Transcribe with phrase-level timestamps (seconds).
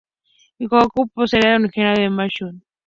[0.57, 1.65] Jacobus era originario
[1.99, 2.67] de Springfield, Massachusetts.